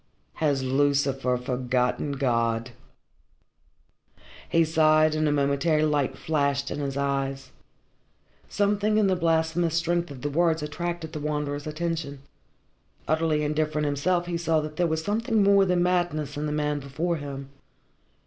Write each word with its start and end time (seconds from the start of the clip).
Has 0.37 0.63
Lucifer 0.63 1.37
forgotten 1.37 2.13
God?" 2.13 2.71
He 4.49 4.65
sighed, 4.65 5.13
and 5.13 5.27
a 5.27 5.31
momentary 5.31 5.83
light 5.85 6.17
flashed 6.17 6.71
in 6.71 6.79
his 6.79 6.97
eyes. 6.97 7.51
Something 8.49 8.97
in 8.97 9.05
the 9.05 9.15
blasphemous 9.15 9.75
strength 9.75 10.09
of 10.09 10.23
the 10.23 10.29
words 10.31 10.63
attracted 10.63 11.13
the 11.13 11.19
Wanderer's 11.19 11.67
attention. 11.67 12.23
Utterly 13.07 13.43
indifferent 13.43 13.85
himself, 13.85 14.25
he 14.25 14.37
saw 14.37 14.59
that 14.61 14.77
there 14.77 14.87
was 14.87 15.03
something 15.03 15.43
more 15.43 15.65
than 15.65 15.83
madness 15.83 16.35
in 16.35 16.47
the 16.47 16.51
man 16.51 16.79
before 16.79 17.17
him. 17.17 17.49